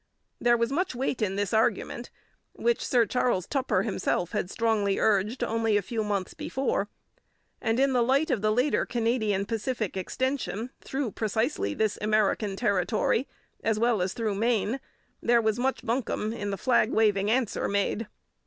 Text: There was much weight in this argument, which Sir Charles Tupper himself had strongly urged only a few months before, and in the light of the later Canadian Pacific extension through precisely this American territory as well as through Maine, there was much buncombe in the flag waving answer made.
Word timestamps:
There 0.39 0.57
was 0.57 0.71
much 0.71 0.95
weight 0.95 1.21
in 1.21 1.35
this 1.35 1.53
argument, 1.53 2.09
which 2.53 2.83
Sir 2.83 3.05
Charles 3.05 3.45
Tupper 3.45 3.83
himself 3.83 4.31
had 4.31 4.49
strongly 4.49 4.97
urged 4.97 5.43
only 5.43 5.77
a 5.77 5.83
few 5.83 6.03
months 6.03 6.33
before, 6.33 6.89
and 7.61 7.79
in 7.79 7.93
the 7.93 8.01
light 8.01 8.31
of 8.31 8.41
the 8.41 8.51
later 8.51 8.83
Canadian 8.83 9.45
Pacific 9.45 9.95
extension 9.95 10.71
through 10.83 11.11
precisely 11.11 11.75
this 11.75 11.99
American 12.01 12.55
territory 12.55 13.27
as 13.63 13.77
well 13.77 14.01
as 14.01 14.13
through 14.13 14.33
Maine, 14.33 14.79
there 15.21 15.39
was 15.39 15.59
much 15.59 15.85
buncombe 15.85 16.33
in 16.33 16.49
the 16.49 16.57
flag 16.57 16.89
waving 16.91 17.29
answer 17.29 17.67
made. 17.67 18.07